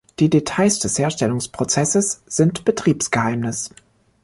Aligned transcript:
Die 0.17 0.31
Details 0.31 0.79
des 0.79 0.97
Herstellungsprozesses 0.97 2.23
sind 2.25 2.65
Betriebsgeheimnis. 2.65 3.69